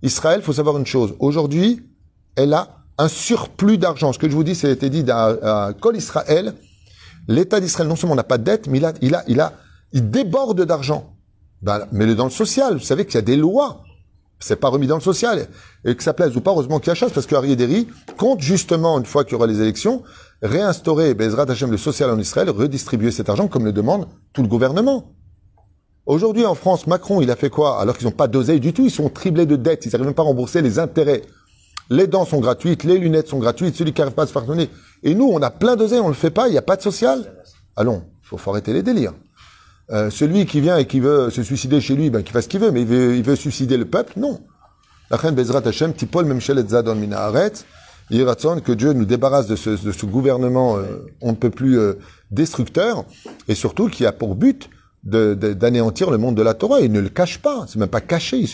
[0.02, 1.14] Israël, faut savoir une chose.
[1.18, 1.88] Aujourd'hui,
[2.37, 4.12] elle a un surplus d'argent.
[4.12, 6.54] Ce que je vous dis, ça a été dit à, Col Israël.
[7.28, 9.52] L'État d'Israël, non seulement n'a pas de dette, mais il a, il a, il a,
[9.92, 11.16] il déborde d'argent.
[11.62, 12.74] Ben, mais dans le social.
[12.74, 13.82] Vous savez qu'il y a des lois.
[14.38, 15.49] C'est pas remis dans le social.
[15.85, 18.40] Et que ça plaise ou pas, heureusement qu'il y a chasse, parce que Derry compte
[18.40, 20.03] justement, une fois qu'il y aura les élections,
[20.42, 24.49] réinstaurer Bezrat Hashem le social en Israël, redistribuer cet argent comme le demande tout le
[24.49, 25.12] gouvernement.
[26.05, 28.85] Aujourd'hui, en France, Macron, il a fait quoi Alors qu'ils n'ont pas d'oseille du tout,
[28.85, 31.22] ils sont triplés de dettes, ils n'arrivent même pas à rembourser les intérêts.
[31.88, 34.44] Les dents sont gratuites, les lunettes sont gratuites, celui qui n'arrive pas à se faire
[34.44, 34.68] donner.
[35.03, 36.83] Et nous, on a plein d'oseilles, on le fait pas, il n'y a pas de
[36.83, 37.33] social.
[37.75, 39.14] Allons, faut, faut arrêter les délires.
[39.92, 42.49] Euh, celui qui vient et qui veut se suicider chez lui, ben, qu'il fasse ce
[42.49, 44.40] qu'il veut, mais il veut, il veut suicider le peuple, non.
[45.11, 47.53] La reine Bezrat Hashem, Tipol Memshel et Zadon Minaharet,
[48.11, 51.79] Yiratzon, que Dieu nous débarrasse de ce, de ce gouvernement, euh, on ne peut plus
[51.79, 51.94] euh,
[52.33, 53.05] destructeur,
[53.46, 54.68] et surtout qui a pour but
[55.07, 56.81] d'anéantir le monde de la Torah.
[56.81, 58.49] Il ne le cache pas, c'est même pas caché, ils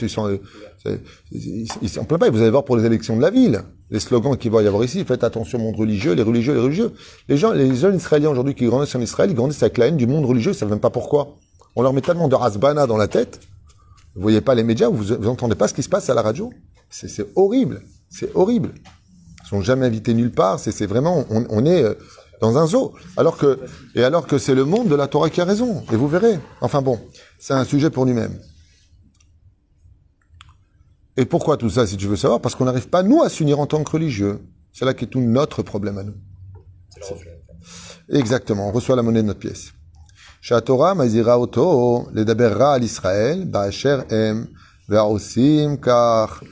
[0.87, 0.97] euh,
[1.31, 2.31] ils ils s'en plaignent pas.
[2.31, 4.85] Vous allez voir pour les élections de la ville, les slogans qu'il va y avoir
[4.85, 6.93] ici, faites attention au monde religieux, les religieux, les religieux.
[7.29, 9.97] Les gens, les jeunes Israéliens aujourd'hui qui grandissent en Israël, ils grandissent avec la haine
[9.97, 11.37] du monde religieux, ils savent même pas pourquoi.
[11.75, 13.41] On leur met tellement de rasbana dans la tête,
[14.15, 16.23] vous voyez pas les médias, vous, vous entendez pas ce qui se passe à la
[16.23, 16.53] radio.
[16.91, 18.75] C'est horrible, c'est horrible.
[19.45, 20.61] Ils sont jamais invités nulle part.
[20.61, 21.95] C'est c'est vraiment, on, on est euh,
[22.43, 22.93] dans un zoo.
[23.17, 23.61] Alors que,
[23.95, 25.85] et alors que c'est le monde de la Torah qui a raison.
[25.93, 26.41] Et vous verrez.
[26.61, 26.99] Enfin bon,
[27.39, 28.37] c'est un sujet pour lui-même.
[31.17, 32.41] Et pourquoi tout ça, si tu veux savoir?
[32.41, 34.41] Parce qu'on n'arrive pas, nous, à s'unir en tant que religieux.
[34.73, 36.15] C'est là qui est tout notre problème à nous.
[38.09, 39.73] Exactement, on reçoit la monnaie de notre pièce.
[40.41, 44.47] Shatora mazira oto ledaberra al Israël ba'asher em
[45.81, 46.43] kar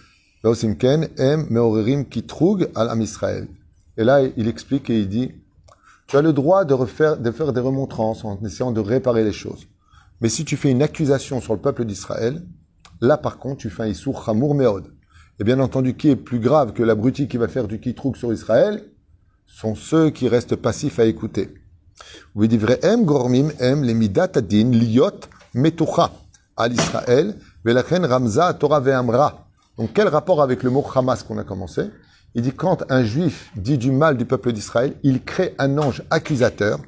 [0.45, 3.49] ve'osim ken em me'orerim kitrug al am Israël.
[3.97, 5.40] Et là, il explique et il dit
[6.11, 7.17] tu as le droit de, faire
[7.53, 9.69] des remontrances en essayant de réparer les choses.
[10.21, 12.45] Mais si tu fais une accusation sur le peuple d'Israël,
[13.01, 14.93] là par contre, tu fais un issour Hamour Meod.
[15.39, 18.33] Et bien entendu, qui est plus grave que l'abruti qui va faire du kitrouk sur
[18.33, 18.83] Israël
[19.47, 21.55] sont ceux qui restent passifs à écouter.
[29.79, 31.83] Donc quel rapport avec le mot Hamas qu'on a commencé?
[32.35, 36.03] Il dit quand un juif dit du mal du peuple d'Israël, il crée un ange
[36.11, 36.79] accusateur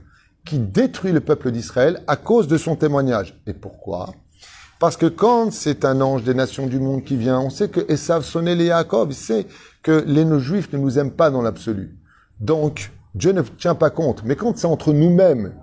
[0.44, 3.40] qui détruit le peuple d'Israël à cause de son témoignage.
[3.46, 4.12] Et pourquoi?
[4.78, 7.80] Parce que quand c'est un ange des nations du monde qui vient, on sait que
[7.88, 9.46] Esav sonnait les Jacob, il sait
[9.82, 11.98] que les non-juifs ne nous aiment pas dans l'absolu.
[12.40, 14.22] Donc, Dieu ne tient pas compte.
[14.24, 15.54] Mais quand c'est entre nous-mêmes,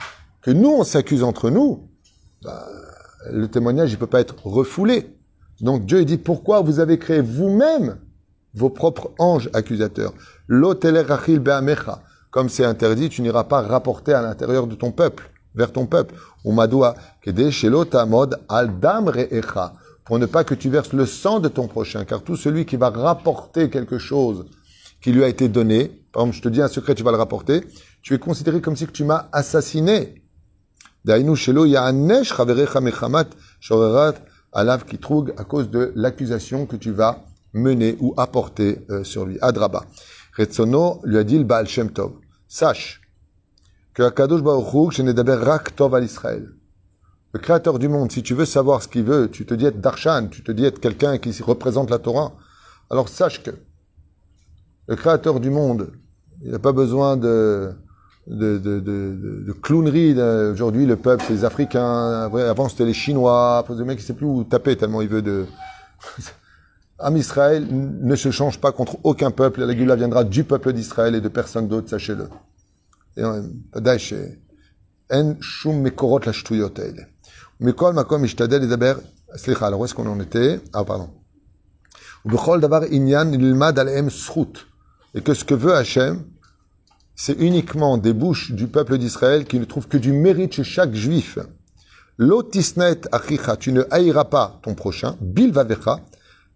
[0.42, 1.90] que nous, on s'accuse entre nous,
[2.44, 2.66] bah,
[3.30, 5.18] le témoignage, il peut pas être refoulé.
[5.62, 7.98] Donc Dieu il dit, pourquoi vous avez créé vous-même
[8.54, 10.14] vos propres anges accusateurs
[10.48, 12.02] L'oteler rachil be'amecha.
[12.32, 16.16] Comme c'est interdit, tu n'iras pas rapporter à l'intérieur de ton peuple, vers ton peuple.
[16.46, 16.96] Umadua,
[17.90, 19.74] tamod al dam re'echa.
[20.06, 22.06] Pour ne pas que tu verses le sang de ton prochain.
[22.06, 24.46] Car tout celui qui va rapporter quelque chose
[25.02, 27.18] qui lui a été donné, par exemple, je te dis un secret, tu vas le
[27.18, 27.62] rapporter,
[28.02, 30.24] tu es considéré comme si tu m'as assassiné.
[31.06, 33.28] Dainu shelo ya'anesh chaverecha mechamat
[33.60, 34.16] shorerat
[34.52, 39.38] alav kitrug à cause de l'accusation que tu vas mener ou apporter euh, sur lui.
[39.42, 39.86] Adraba.
[40.38, 42.14] Retsono lui a dit le Baal Shem Tov.
[42.48, 43.02] Sache
[43.94, 46.50] que Akadosh Baruch je n'ai rak tov à l'Israël.
[47.34, 49.80] Le créateur du monde, si tu veux savoir ce qu'il veut, tu te dis être
[49.80, 52.34] Darshan, tu te dis être quelqu'un qui représente la Torah,
[52.90, 53.52] alors sache que
[54.88, 55.92] le créateur du monde,
[56.42, 57.72] il n'a pas besoin de,
[58.26, 60.20] de, de, de, clownerie.
[60.52, 62.32] Aujourd'hui, le peuple, c'est les Africains.
[62.34, 63.64] Avant, c'était les Chinois.
[63.70, 65.46] Le mec, il sait plus où taper tellement il veut de...
[67.02, 69.64] Am Israël ne se change pas contre aucun peuple.
[69.64, 72.28] La Gula viendra du peuple d'Israël et de personne d'autre, sachez-le.
[73.18, 73.44] Euh,
[75.12, 75.24] eh.
[77.60, 77.94] Mais quand eh.
[77.94, 78.96] Makom Ishtadel et Daber,
[79.36, 80.60] Slicha, alors où est-ce qu'on en était?
[80.74, 81.10] Ah, pardon.
[85.16, 86.24] Et que ce que veut Hachem,
[87.16, 90.94] c'est uniquement des bouches du peuple d'Israël qui ne trouvent que du mérite chez chaque
[90.94, 91.40] juif.
[92.18, 96.02] L'otisnet achicha, tu ne haïras pas ton prochain, bilvavecha,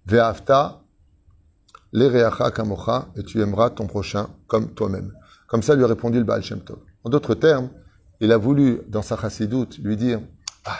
[0.06, 0.82] ve'afta,
[1.92, 5.14] lereacha kamocha, et tu aimeras ton prochain comme toi-même.
[5.48, 6.80] Comme ça lui a répondu le Baal Shem Tov.
[7.04, 7.70] En d'autres termes,
[8.20, 10.20] il a voulu, dans sa chassidoute, lui dire,
[10.66, 10.78] ah,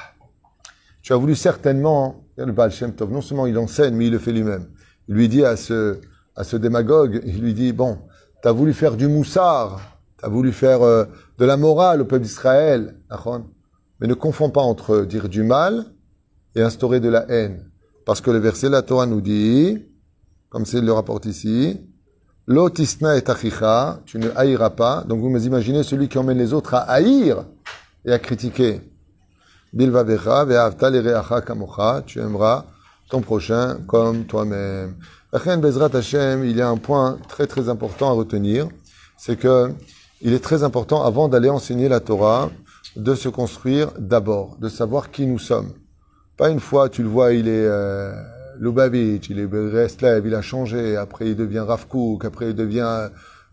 [1.02, 4.20] tu as voulu certainement, le Baal Shem Tov, non seulement il enseigne, mais il le
[4.20, 4.68] fait lui-même.
[5.08, 6.00] Il lui dit à ce,
[6.36, 8.00] à ce démagogue, il lui dit, bon,
[8.42, 9.82] tu as voulu faire du moussard,
[10.18, 11.06] tu as voulu faire euh,
[11.38, 12.96] de la morale au peuple d'Israël,
[14.00, 15.86] mais ne confonds pas entre dire du mal
[16.56, 17.70] et instaurer de la haine.
[18.06, 19.78] Parce que le verset de la Torah nous dit,
[20.50, 21.80] comme c'est le rapporte ici,
[22.46, 25.06] Lotisna et achicha, tu ne haïras pas.
[25.08, 27.46] Donc vous imaginez celui qui emmène les autres à haïr
[28.06, 28.82] et à critiquer.
[29.74, 32.66] Lereacha kamocha, tu aimeras
[33.10, 34.96] ton prochain comme toi-même.
[35.32, 38.68] Bezrat Hashem, il y a un point très très important à retenir,
[39.18, 39.74] c'est que
[40.22, 42.52] il est très important avant d'aller enseigner la Torah
[42.96, 45.72] de se construire d'abord, de savoir qui nous sommes.
[46.38, 48.12] Pas une fois, tu le vois, il est euh,
[48.60, 53.10] Lubavitch, il est Breslev, il a changé, après il devient Rav Kook, après il devient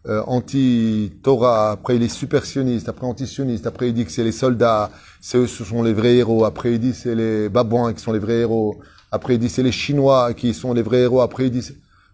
[0.08, 4.90] euh, anti-Torah, après il est supersioniste, après anti-sioniste, après il dit que c'est les soldats,
[5.20, 8.18] c'est ce sont les vrais héros, après il dit c'est les babouins qui sont les
[8.18, 8.80] vrais héros,
[9.12, 11.72] après il dit c'est les Chinois qui sont les vrais héros, après il dit...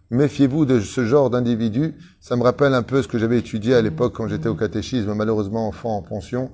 [0.09, 1.93] Méfiez-vous de ce genre d'individu.
[2.21, 5.13] Ça me rappelle un peu ce que j'avais étudié à l'époque quand j'étais au catéchisme,
[5.13, 6.49] malheureusement enfant en pension.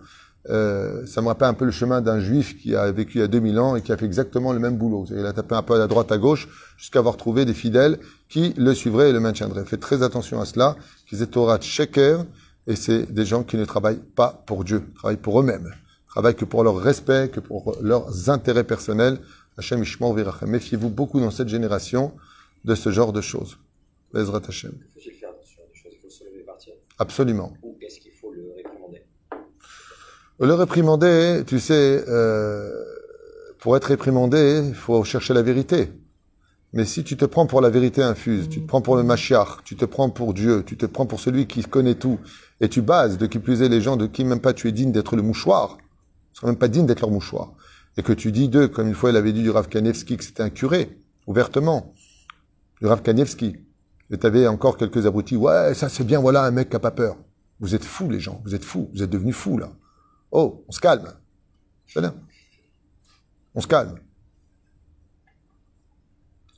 [0.50, 3.24] Euh, ça me rappelle un peu le chemin d'un juif qui a vécu il y
[3.24, 5.06] a 2000 ans et qui a fait exactement le même boulot.
[5.10, 8.54] Il a tapé un peu à droite, à gauche, jusqu'à avoir trouvé des fidèles qui
[8.58, 9.66] le suivraient et le maintiendraient.
[9.66, 10.76] Faites très attention à cela,
[11.08, 12.26] qu'ils aient Torah Sheker,
[12.68, 15.74] et c'est des gens qui ne travaillent pas pour Dieu, travaillent pour eux-mêmes,
[16.08, 19.20] travaillent que pour leur respect, que pour leurs intérêts personnels.
[19.58, 20.50] Hachem Ishmael Virachem.
[20.50, 22.14] Méfiez-vous beaucoup dans cette génération
[22.66, 23.58] de ce genre de choses.
[24.12, 24.72] Bezrat Hashem.
[24.94, 27.54] Faut-il faire attention à des choses Il faut se lever et partir Absolument.
[27.62, 29.04] Ou est-ce qu'il faut le réprimander
[30.40, 32.72] Le réprimander, tu sais, euh,
[33.60, 35.92] pour être réprimandé, il faut chercher la vérité.
[36.74, 39.64] Mais si tu te prends pour la vérité infuse, tu te prends pour le Mashiach,
[39.64, 42.20] tu te prends pour Dieu, tu te prends pour celui qui connaît tout,
[42.62, 44.72] et tu bases de qui plus est les gens de qui même pas tu es
[44.72, 45.78] digne d'être le mouchoir,
[46.34, 47.54] ils sont même pas dignes d'être leur mouchoir,
[47.96, 50.24] et que tu dis d'eux, comme une fois il avait dit du Rav Kanevski que
[50.24, 51.94] c'était un curé, ouvertement,
[52.82, 53.58] du Rav Kanevski,
[54.10, 56.92] et t'avais encore quelques abrutis, ouais, ça c'est bien, voilà un mec qui a pas
[56.92, 57.18] peur.
[57.60, 59.70] Vous êtes fous les gens, vous êtes fous, vous êtes devenus fous là.
[60.36, 61.14] Oh, on se calme.
[63.54, 64.00] On se calme.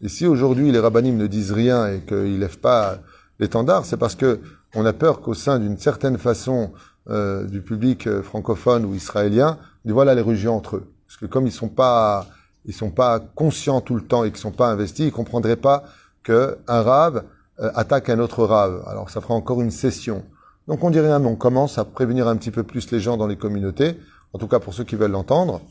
[0.01, 2.99] Et si aujourd'hui les rabbinim ne disent rien et qu'ils lèvent pas
[3.37, 4.39] l'étendard, c'est parce que
[4.75, 6.71] on a peur qu'au sein d'une certaine façon
[7.09, 10.93] euh, du public euh, francophone ou israélien, voilà les religions entre eux.
[11.05, 12.27] Parce que comme ils sont pas,
[12.63, 15.83] ils sont pas conscients tout le temps et qu'ils sont pas investis, ils comprendraient pas
[16.23, 17.25] que un rave
[17.59, 18.85] euh, attaque un autre rave.
[18.87, 20.23] Alors ça fera encore une session.
[20.67, 23.17] Donc on dit rien, mais on commence à prévenir un petit peu plus les gens
[23.17, 23.97] dans les communautés,
[24.33, 25.61] en tout cas pour ceux qui veulent l'entendre.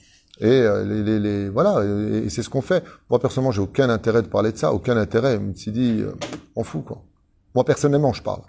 [0.41, 2.83] Et euh, les, les, les, voilà, et, c'est ce qu'on fait.
[3.11, 5.35] Moi personnellement, j'ai aucun intérêt de parler de ça, aucun intérêt.
[5.35, 6.13] Je me suis dit, euh,
[6.57, 7.03] on fout quoi.
[7.55, 8.43] Moi personnellement, je parle.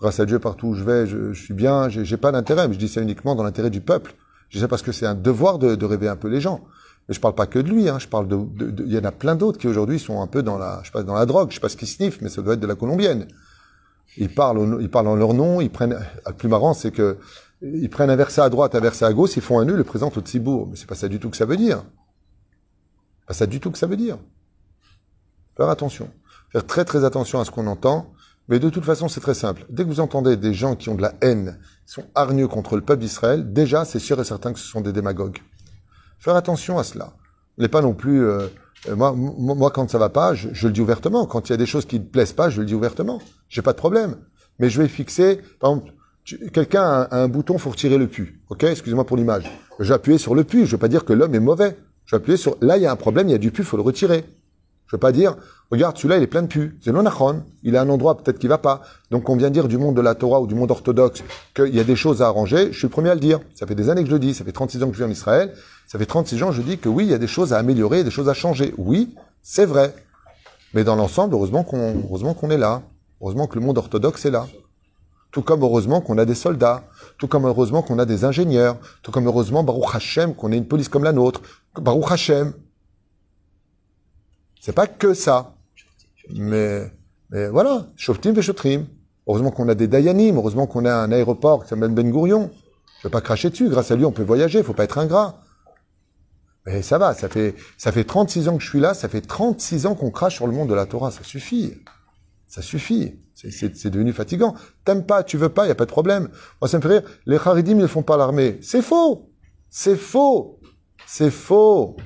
[0.00, 1.88] Grâce à Dieu, partout où je vais, je, je suis bien.
[1.88, 4.14] J'ai pas d'intérêt, mais je dis ça uniquement dans l'intérêt du peuple.
[4.48, 6.60] Je dis ça parce que c'est un devoir de, de rêver un peu les gens.
[7.08, 7.88] Mais je parle pas que de lui.
[7.88, 10.42] Hein, je parle de- il y en a plein d'autres qui aujourd'hui sont un peu
[10.42, 11.50] dans la, je sais pas, dans la drogue.
[11.50, 13.26] Je sais pas ce qu'ils sniffent, mais ça doit être de la colombienne.
[14.16, 15.60] Ils parlent, ils parlent en leur nom.
[15.60, 15.98] Ils prennent.
[16.26, 17.18] Le plus marrant, c'est que
[17.62, 19.84] ils prennent un verset à droite, un verset à gauche, ils font un nœud, le
[19.84, 20.68] présentent au Tzibourg.
[20.70, 21.84] Mais c'est pas ça du tout que ça veut dire.
[23.26, 24.18] Pas ça du tout que ça veut dire.
[25.56, 26.10] Faire attention.
[26.50, 28.12] Faire très très attention à ce qu'on entend.
[28.48, 29.64] Mais de toute façon, c'est très simple.
[29.68, 32.76] Dès que vous entendez des gens qui ont de la haine, qui sont hargneux contre
[32.76, 35.38] le peuple d'Israël, déjà, c'est sûr et certain que ce sont des démagogues.
[36.18, 37.12] Faire attention à cela.
[37.58, 38.24] n'est pas non plus...
[38.24, 38.48] euh,
[38.88, 41.26] moi, moi, moi, quand ça va pas, je, le dis ouvertement.
[41.26, 43.20] Quand il y a des choses qui ne plaisent pas, je le dis ouvertement.
[43.48, 44.16] J'ai pas de problème.
[44.58, 45.40] Mais je vais fixer...
[45.58, 45.92] Par exemple,
[46.52, 48.40] quelqu'un a, un- bouton, faut retirer le pu.
[48.48, 48.64] Ok?
[48.64, 49.50] Excusez-moi pour l'image.
[49.78, 50.66] Je vais appuyer sur le pu.
[50.66, 51.76] Je veux pas dire que l'homme est mauvais.
[52.06, 52.56] Je vais appuyer sur...
[52.60, 54.24] Là, il y a un problème, il y a du pu, faut le retirer.
[54.86, 55.36] Je veux pas dire,
[55.70, 56.76] regarde, celui-là, il est plein de pu.
[56.82, 57.04] C'est non.
[57.62, 58.82] Il a un endroit peut-être qui va pas.
[59.12, 61.22] Donc, on vient dire du monde de la Torah ou du monde orthodoxe
[61.54, 62.72] qu'il y a des choses à arranger.
[62.72, 63.38] Je suis le premier à le dire.
[63.54, 64.34] Ça fait des années que je le dis.
[64.34, 65.54] Ça fait 36 ans que je vis en Israël.
[65.90, 68.04] Ça fait 36 ans je dis que oui, il y a des choses à améliorer,
[68.04, 68.72] des choses à changer.
[68.78, 69.92] Oui, c'est vrai.
[70.72, 72.82] Mais dans l'ensemble, heureusement qu'on, heureusement qu'on est là.
[73.20, 74.46] Heureusement que le monde orthodoxe est là.
[75.32, 76.84] Tout comme heureusement qu'on a des soldats.
[77.18, 78.76] Tout comme heureusement qu'on a des ingénieurs.
[79.02, 81.42] Tout comme heureusement, Baruch Hashem, qu'on ait une police comme la nôtre.
[81.74, 82.52] Baruch Hashem.
[84.60, 85.56] C'est pas que ça.
[86.32, 86.88] Mais,
[87.30, 88.86] mais voilà, Shoftim et.
[89.26, 92.48] Heureusement qu'on a des Dayanim, heureusement qu'on a un aéroport qui s'appelle Ben Gourion.
[93.00, 95.42] Je vais pas cracher dessus, grâce à lui on peut voyager, faut pas être ingrat.
[96.66, 99.22] Mais ça va, ça fait, ça fait 36 ans que je suis là, ça fait
[99.22, 101.74] 36 ans qu'on crache sur le monde de la Torah, ça suffit.
[102.46, 103.14] Ça suffit.
[103.34, 104.54] C'est- devenu fatigant.
[104.84, 106.28] T'aimes pas, tu veux pas, y a pas de problème.
[106.60, 107.02] Moi, ça me fait rire.
[107.24, 108.58] Les Haridim, ne font pas l'armée.
[108.60, 109.30] C'est faux.
[109.70, 110.60] C'est faux.
[111.06, 111.96] C'est faux.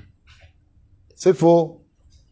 [1.16, 1.84] C'est faux.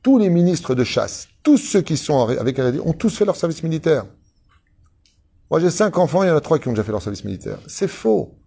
[0.02, 3.34] Tous les ministres de chasse, tous ceux qui sont avec Haridim, ont tous fait leur
[3.34, 4.04] service militaire.
[5.50, 7.24] Moi, j'ai cinq enfants, il y en a trois qui ont déjà fait leur service
[7.24, 7.58] militaire.
[7.66, 8.38] C'est faux.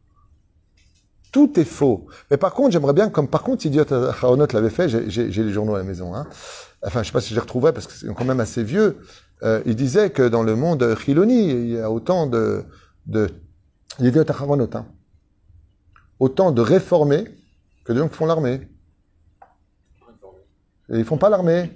[1.35, 2.07] Tout est faux.
[2.31, 5.75] Mais par contre, j'aimerais bien, comme par contre, Idiot Haronot l'avait fait, j'ai- les journaux
[5.75, 6.15] à la maison.
[6.15, 6.27] Hein.
[6.81, 8.99] Enfin, je sais pas si je les retrouverai parce que c'est quand même assez vieux.
[9.43, 12.63] Euh, il disait que dans le monde Chiloni, il y a autant de,
[13.05, 13.29] de
[13.99, 14.85] Idiot Haronot, hein.
[16.21, 17.25] autant de réformés
[17.83, 18.69] que de gens qui font l'armée.
[20.89, 21.69] Et ils font pas l'armée.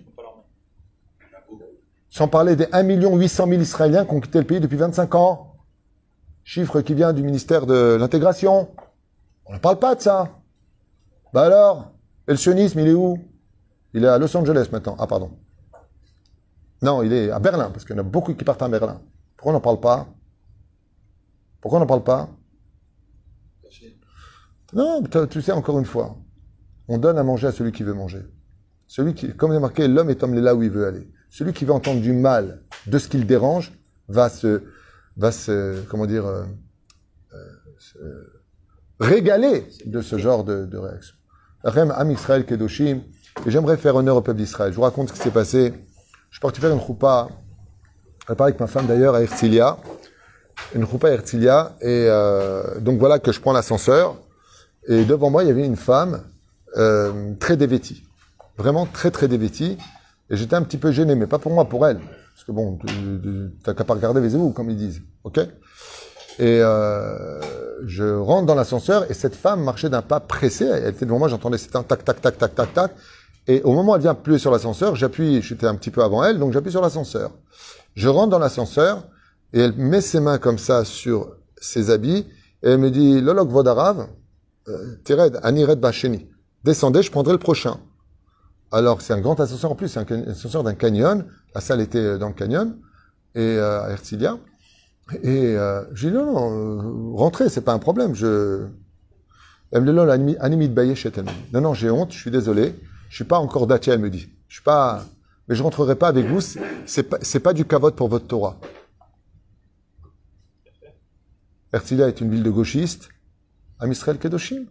[2.10, 5.58] Sans parler des 1 800 000 Israéliens qui ont quitté le pays depuis 25 ans.
[6.46, 8.70] Chiffre qui vient du ministère de l'intégration.
[9.50, 10.40] On ne parle pas de ça.
[11.34, 11.92] Bah alors
[12.28, 13.18] Et le sionisme, il est où?
[13.94, 14.96] Il est à Los Angeles maintenant.
[15.00, 15.32] Ah, pardon.
[16.84, 19.02] Non, il est à Berlin, parce qu'il y en a beaucoup qui partent à Berlin.
[19.36, 20.08] Pourquoi on n'en parle pas?
[21.60, 22.30] Pourquoi on n'en parle pas?
[24.72, 26.16] Non, tu sais, encore une fois,
[26.88, 28.22] on donne à manger à celui qui veut manger.
[28.86, 31.12] Celui qui, comme il est marqué, l'homme est homme là où il veut aller.
[31.32, 33.74] Celui qui veut entendre du mal de ce qui le dérange
[34.08, 34.64] va se,
[35.18, 36.46] va se, comment dire, euh,
[37.34, 38.39] euh,
[39.00, 41.16] régaler de ce genre de, réaction.
[41.64, 43.02] Rem Am Israël Kedoshim.
[43.46, 44.72] Et j'aimerais faire honneur au peuple d'Israël.
[44.72, 45.74] Je vous raconte ce qui s'est passé.
[46.30, 47.30] Je suis parti faire une choupa,
[48.36, 49.78] parlais avec ma femme d'ailleurs à Herzliya,
[50.76, 54.16] une choupa à Herzliya, et euh, donc voilà que je prends l'ascenseur,
[54.88, 56.24] et devant moi il y avait une femme
[56.78, 58.04] euh, très dévêtie,
[58.58, 59.78] vraiment très très dévêtie,
[60.30, 62.78] et j'étais un petit peu gêné, mais pas pour moi, pour elle, parce que bon,
[63.64, 65.40] t'as qu'à pas regarder les vous comme ils disent, ok?
[66.40, 67.40] Et euh,
[67.86, 71.28] je rentre dans l'ascenseur, et cette femme marchait d'un pas pressé, elle était devant moi,
[71.28, 72.92] j'entendais c'était un tac tac tac tac tac tac,
[73.48, 76.24] et au moment où elle vient appuyer sur l'ascenseur, j'appuie, j'étais un petit peu avant
[76.24, 77.32] elle, donc j'appuie sur l'ascenseur.
[77.96, 79.08] Je rentre dans l'ascenseur
[79.54, 82.28] et elle met ses mains comme ça sur ses habits
[82.62, 84.08] et elle me dit Lolok Vodarav,
[84.68, 86.30] euh, Tired, Anired Bacheni.
[86.64, 87.80] Descendez, je prendrai le prochain.
[88.72, 91.26] Alors c'est un grand ascenseur en plus, c'est un ascenseur d'un canyon.
[91.56, 92.78] La salle était dans le canyon
[93.34, 94.38] et euh, à Herzliya.
[95.24, 98.14] Et euh, j'ai dit non, non, euh, rentrez, c'est pas un problème.
[98.16, 98.68] Je
[101.54, 101.62] non.
[101.62, 102.76] Non, j'ai honte, je suis désolé.
[103.10, 104.30] Je suis pas encore daté, elle me dit.
[104.48, 105.04] Je suis pas,
[105.48, 106.42] mais je rentrerai pas avec vous.
[106.42, 108.60] c'est- pas, c'est pas du cavote pour votre Torah.
[111.74, 113.10] Herzliya est une ville de gauchistes.
[113.80, 114.66] Am Israël Kedoshim.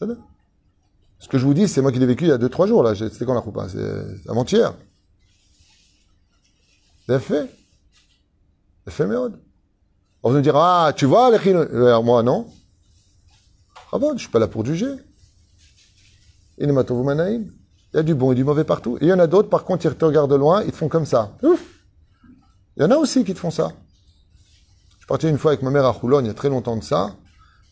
[0.00, 2.82] Ce que je vous dis, c'est moi qui l'ai vécu il y a 2-3 jours,
[2.82, 2.94] là.
[2.94, 4.74] C'était quand la C'est avant-hier.
[7.18, 7.50] Fait?
[9.00, 9.40] Méod.
[10.22, 12.46] On va nous dire, ah, tu vois, les Alors, moi, non.
[13.92, 14.92] Ah bon, je suis pas là pour juger.
[16.58, 18.98] Il y a du bon et du mauvais partout.
[19.00, 20.76] Et il y en a d'autres, par contre, ils te regardent de loin, ils te
[20.76, 21.36] font comme ça.
[21.42, 21.62] Ouf.
[22.76, 23.72] Il y en a aussi qui te font ça.
[24.90, 26.76] Je suis parti une fois avec ma mère à Roulon, il y a très longtemps
[26.76, 27.16] de ça.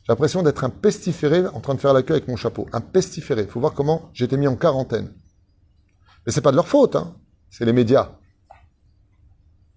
[0.03, 2.69] J'ai l'impression d'être un pestiféré en train de faire la queue avec mon chapeau.
[2.73, 3.43] Un pestiféré.
[3.43, 5.13] Il faut voir comment j'étais mis en quarantaine.
[6.25, 7.17] Mais c'est pas de leur faute, hein.
[7.51, 8.11] C'est les médias.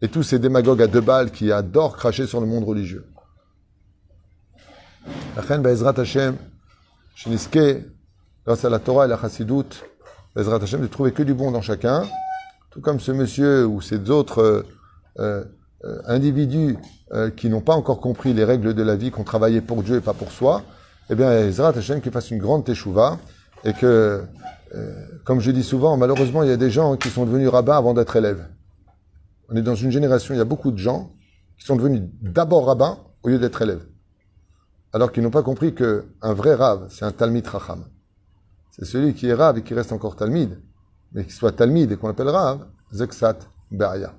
[0.01, 3.05] Et tous ces démagogues à deux balles qui adorent cracher sur le monde religieux.
[5.35, 6.37] La reine Bezrat Hashem,
[7.15, 7.85] Shiniske,
[8.45, 9.83] grâce à la Torah et la Chassidut,
[10.35, 12.03] Bezrat Hashem, de trouver que du bon dans chacun,
[12.71, 14.65] tout comme ce monsieur ou ces autres
[15.19, 15.43] euh,
[15.85, 16.77] euh, individus
[17.11, 19.83] euh, qui n'ont pas encore compris les règles de la vie, qui ont travaillé pour
[19.83, 20.63] Dieu et pas pour soi,
[21.09, 23.17] eh bien, Bezrat Hashem qui fasse une grande teshuva
[23.63, 24.23] et que,
[24.75, 27.77] euh, comme je dis souvent, malheureusement, il y a des gens qui sont devenus rabbins
[27.77, 28.45] avant d'être élèves.
[29.51, 31.11] On est dans une génération, il y a beaucoup de gens
[31.57, 33.85] qui sont devenus d'abord rabbins au lieu d'être élèves.
[34.93, 37.85] Alors qu'ils n'ont pas compris que un vrai rave, c'est un talmid racham.
[38.71, 40.59] C'est celui qui est rave et qui reste encore talmid,
[41.13, 43.39] mais qui soit talmid et qu'on appelle rave, zeksat
[43.71, 44.13] be'aya.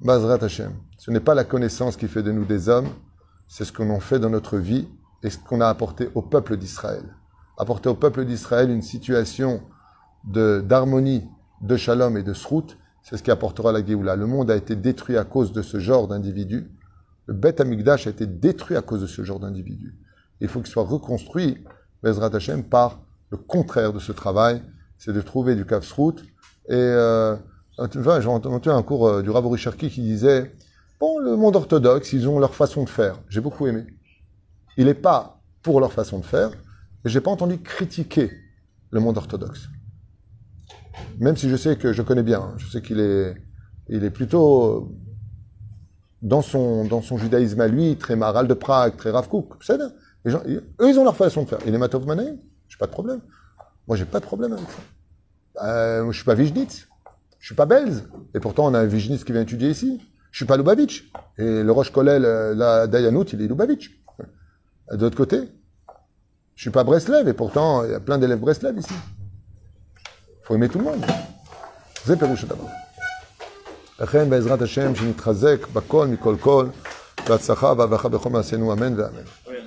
[0.00, 0.72] Bazrat Hashem.
[0.98, 2.88] Ce n'est pas la connaissance qui fait de nous des hommes,
[3.48, 4.88] c'est ce qu'on en fait dans notre vie
[5.22, 7.04] et ce qu'on a apporté au peuple d'Israël.
[7.58, 9.62] Apporter au peuple d'Israël une situation
[10.24, 11.24] d'harmonie,
[11.62, 12.76] de shalom et de srout,
[13.08, 14.16] c'est ce qui apportera la Géoula.
[14.16, 16.68] Le monde a été détruit à cause de ce genre d'individus.
[17.26, 19.94] Le Beth Amikdash a été détruit à cause de ce genre d'individus.
[20.40, 21.64] Il faut qu'il soit reconstruit,
[22.02, 24.60] Bezrat Hashem, par le contraire de ce travail,
[24.98, 26.16] c'est de trouver du Kafsrout.
[26.68, 27.36] Et euh,
[27.94, 30.52] vois, j'ai entendu un cours euh, du Rav Cherki qui disait
[30.98, 33.20] Bon, le monde orthodoxe, ils ont leur façon de faire.
[33.28, 33.86] J'ai beaucoup aimé.
[34.76, 36.50] Il n'est pas pour leur façon de faire,
[37.04, 38.32] mais j'ai pas entendu critiquer
[38.90, 39.68] le monde orthodoxe.
[41.18, 43.34] Même si je sais que je connais bien, hein, je sais qu'il est,
[43.88, 44.80] il est plutôt euh,
[46.22, 49.54] dans son, dans son judaïsme à lui, très Maral de Prague, très Rav Kook.
[49.62, 49.92] C'est eux,
[50.26, 51.58] ils ont leur façon de faire.
[51.66, 53.20] Il est Matov Manaïm, j'ai pas de problème.
[53.86, 55.64] Moi, j'ai pas de problème avec ça.
[55.64, 56.88] Euh, je suis pas Vijnitz,
[57.38, 58.04] je suis pas Belz,
[58.34, 60.00] et pourtant on a un Vijnitz qui vient étudier ici.
[60.32, 64.02] Je suis pas Lubavitch, et le Roche Kolel, euh, la Dayanout, il est Lubavitch.
[64.92, 65.40] De l'autre côté,
[66.54, 68.94] je suis pas Breslev, et pourtant il y a plein d'élèves Breslev ici.
[70.48, 71.06] Tout le monde.
[72.04, 72.64] זה פירוש הדבר.
[74.00, 76.66] לכן בעזרת השם שנתחזק בכל מכל כל,
[77.28, 79.22] בהצלחה והברכה בכל מעשינו אמן ואמן.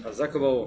[0.10, 0.58] חזק וברוך.